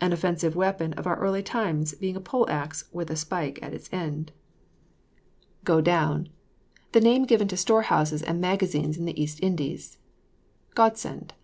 [0.00, 3.90] An offensive weapon of our early times, being a poleaxe with a spike at its
[3.92, 4.32] end.
[5.64, 6.30] GO DOWN.
[6.92, 9.98] The name given to store houses and magazines in the East Indies.
[10.74, 11.34] GODSEND.